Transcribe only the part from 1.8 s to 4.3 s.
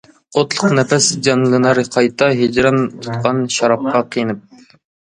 قايتا، ھىجران تۇتقان شارابقا